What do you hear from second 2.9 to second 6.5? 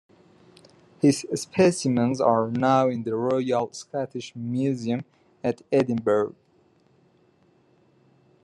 the Royal Scottish Museum at Edinburgh.